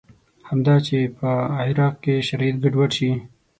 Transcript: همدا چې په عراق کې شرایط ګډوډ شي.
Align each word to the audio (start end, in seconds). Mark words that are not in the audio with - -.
همدا 0.49 0.75
چې 0.87 0.97
په 1.17 1.29
عراق 1.67 1.95
کې 2.03 2.15
شرایط 2.27 2.55
ګډوډ 2.63 2.91
شي. 2.97 3.11